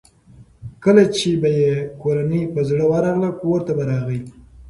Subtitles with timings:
[0.83, 4.21] کله چې به یې کورنۍ په زړه ورغله کورته به راغی.